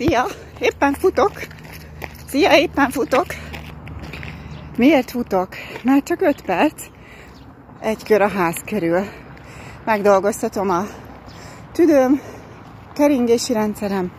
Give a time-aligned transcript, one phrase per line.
[0.00, 0.26] Szia!
[0.58, 1.32] Éppen futok.
[2.28, 3.26] Szia, éppen futok.
[4.76, 5.48] Miért futok?
[5.84, 6.82] Már csak 5 perc.
[7.80, 9.04] Egy kör a ház körül.
[9.84, 10.86] Megdolgoztatom a
[11.72, 12.20] tüdőm,
[12.94, 14.12] keringési rendszerem,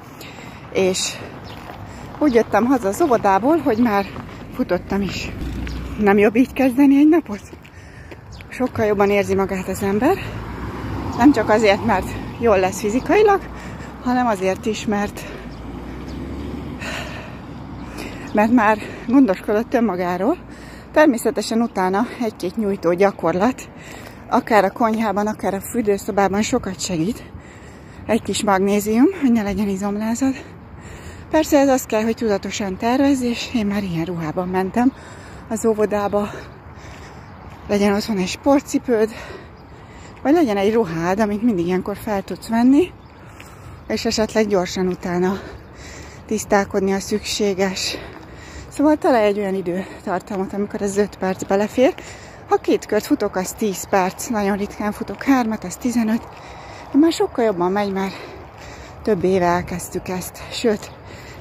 [0.73, 1.11] és
[2.19, 4.05] úgy jöttem haza az óvodából, hogy már
[4.55, 5.31] futottam is.
[5.99, 7.41] Nem jobb így kezdeni egy napot?
[8.49, 10.17] Sokkal jobban érzi magát az ember.
[11.17, 12.07] Nem csak azért, mert
[12.39, 13.41] jól lesz fizikailag,
[14.03, 15.21] hanem azért is, mert
[18.33, 18.77] mert már
[19.07, 20.37] gondoskodott önmagáról.
[20.91, 23.69] Természetesen utána egy-két nyújtó gyakorlat,
[24.29, 27.23] akár a konyhában, akár a fürdőszobában sokat segít.
[28.07, 30.33] Egy kis magnézium, hogy ne legyen izomlázad.
[31.29, 34.93] Persze ez azt kell, hogy tudatosan tervez, és én már ilyen ruhában mentem
[35.49, 36.29] az óvodába.
[37.67, 39.09] Legyen otthon egy sportcipőd,
[40.21, 42.91] vagy legyen egy ruhád, amit mindig ilyenkor fel tudsz venni,
[43.87, 45.39] és esetleg gyorsan utána
[46.25, 47.97] tisztálkodni a szükséges.
[48.71, 51.93] Szóval talán egy olyan időtartamot, amikor az 5 perc belefér.
[52.49, 54.27] Ha két kört futok, az 10 perc.
[54.27, 56.21] Nagyon ritkán futok hármat, az 15.
[56.91, 58.11] De már sokkal jobban megy, már
[59.03, 60.37] több éve elkezdtük ezt.
[60.51, 60.91] Sőt,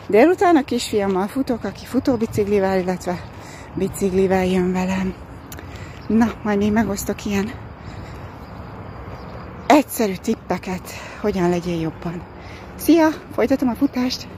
[0.08, 3.24] délután a kisfiammal futok, aki futóbiciklivel, illetve
[3.74, 5.14] biciklivel jön velem.
[6.06, 7.50] Na, majd még megosztok ilyen
[9.66, 12.22] egyszerű tippeket, hogyan legyél jobban.
[12.76, 13.08] Szia!
[13.34, 14.28] Folytatom a futást!